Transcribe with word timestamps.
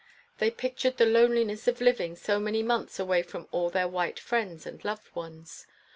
They 0.39 0.49
pictured 0.49 0.97
the 0.97 1.05
loneliness 1.05 1.67
of 1.67 1.79
liv 1.79 2.01
ing 2.01 2.15
so 2.15 2.39
many 2.39 2.63
months 2.63 2.97
away 2.97 3.21
from 3.21 3.47
all 3.51 3.69
their 3.69 3.87
white 3.87 4.17
friends 4.19 4.65
and 4.65 4.83
loved 4.83 5.15
ones. 5.15 5.67